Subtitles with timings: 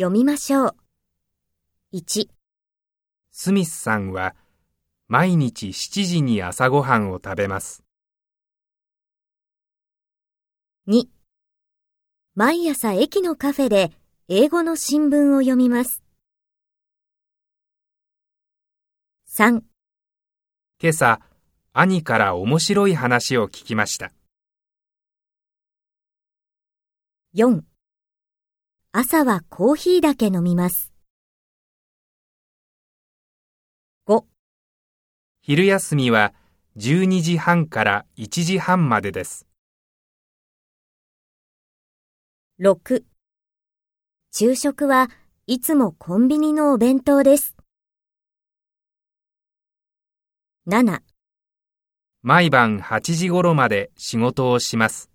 [0.00, 0.76] 読みましょう。
[1.92, 2.26] 1、
[3.32, 4.34] スミスさんは
[5.08, 7.84] 毎日7時に朝ごはんを食べます。
[10.88, 11.04] 2
[12.34, 13.92] 毎朝駅のカフェで
[14.28, 16.02] 英語の新聞を読みます。
[19.28, 19.60] 3
[20.80, 21.20] 今朝、
[21.74, 24.14] 兄から面白い話を聞きました。
[27.34, 27.69] 4
[28.92, 30.92] 朝はコーヒーだけ飲みます。
[34.08, 34.24] 5
[35.42, 36.34] 昼休みは
[36.76, 39.46] 12時半から1時半までです。
[42.58, 43.04] 6
[44.32, 45.08] 昼食は
[45.46, 47.54] いつもコンビニのお弁当です。
[50.66, 51.00] 7
[52.22, 55.12] 毎晩8時頃まで仕事をします。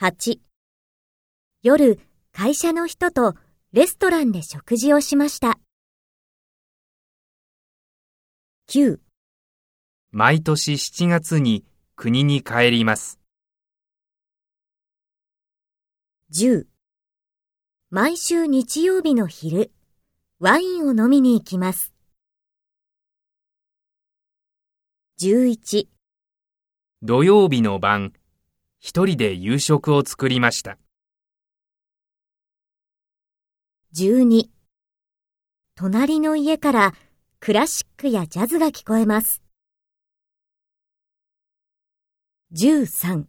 [0.00, 0.51] 8
[1.64, 2.00] 夜、
[2.32, 3.36] 会社の人と
[3.72, 5.60] レストランで食事をしました。
[8.68, 8.98] 9
[10.10, 13.20] 毎年7月に国に帰ります。
[16.32, 16.66] 10
[17.90, 19.70] 毎週日曜日の昼、
[20.40, 21.94] ワインを飲みに行きます。
[25.20, 25.86] 11
[27.02, 28.14] 土曜日の晩、
[28.80, 30.76] 一人で夕食を作りました。
[33.94, 34.44] 12
[35.76, 36.94] 隣の家から
[37.40, 39.42] クラシックやジャズが聞こえます。
[42.54, 43.24] 13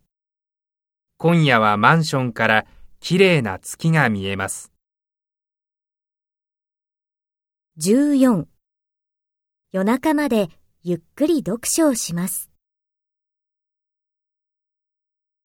[1.17, 2.66] 今夜はマンションから
[3.02, 4.72] 綺麗な月が見えます。
[7.81, 8.45] 14
[9.73, 10.47] 夜中まで
[10.81, 12.50] ゆっくり読書をします。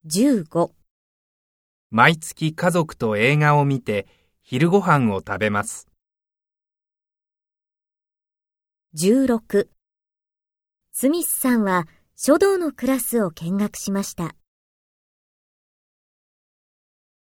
[0.06, 0.70] 15
[1.90, 4.06] 毎月家族と映画を見て
[4.50, 5.88] 昼ご飯を食べます。
[8.94, 9.68] 16
[10.90, 11.86] スミスさんは
[12.16, 14.34] 書道のクラスを見学しました。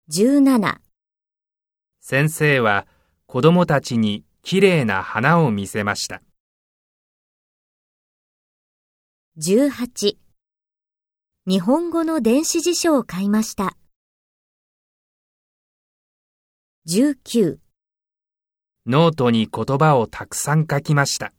[0.09, 0.79] 17
[2.01, 2.87] 先生は
[3.27, 6.23] 子供たちに綺麗な花を見せました。
[9.37, 10.17] 18
[11.45, 13.77] 日本語の電子辞書を買いました。
[16.89, 17.59] 19
[18.87, 21.33] ノートに言葉をたくさん書きました。